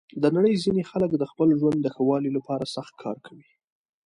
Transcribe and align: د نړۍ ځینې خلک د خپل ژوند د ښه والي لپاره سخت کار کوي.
د 0.21 0.23
نړۍ 0.35 0.53
ځینې 0.63 0.81
خلک 0.91 1.11
د 1.17 1.23
خپل 1.31 1.49
ژوند 1.59 1.79
د 1.81 1.87
ښه 1.95 2.03
والي 2.09 2.31
لپاره 2.37 2.71
سخت 2.75 2.93
کار 3.03 3.17
کوي. 3.25 3.49